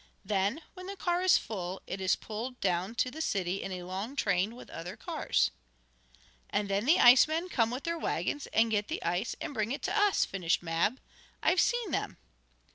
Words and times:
Then, 0.25 0.63
when 0.73 0.87
the 0.87 0.95
car 0.95 1.21
is 1.21 1.37
full, 1.37 1.79
it 1.85 2.01
is 2.01 2.15
pulled 2.15 2.59
down 2.59 2.95
to 2.95 3.11
the 3.11 3.21
city 3.21 3.61
in 3.61 3.71
a 3.71 3.83
long 3.83 4.15
train, 4.15 4.55
with 4.55 4.71
other 4.71 4.95
cars." 4.97 5.51
"And 6.49 6.67
then 6.69 6.85
the 6.85 6.97
icemen 6.97 7.49
come 7.49 7.69
with 7.69 7.83
their 7.83 7.99
wagons, 7.99 8.47
get 8.51 8.87
the 8.87 9.03
ice 9.03 9.35
and 9.39 9.53
bring 9.53 9.71
it 9.71 9.83
to 9.83 9.95
us," 9.95 10.25
finished 10.25 10.63
Mab. 10.63 10.99
"I've 11.43 11.61
seen 11.61 11.91
them." 11.91 12.17